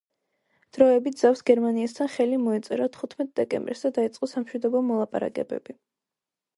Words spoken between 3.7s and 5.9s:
და დაიწყო სამშვიდობო მოლაპარაკებები